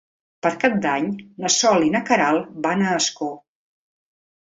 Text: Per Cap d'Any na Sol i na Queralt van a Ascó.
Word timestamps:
Per 0.45 0.51
Cap 0.63 0.77
d'Any 0.85 1.09
na 1.45 1.53
Sol 1.57 1.87
i 1.89 1.93
na 1.99 2.03
Queralt 2.09 2.51
van 2.67 2.85
a 2.89 2.99
Ascó. 2.99 3.33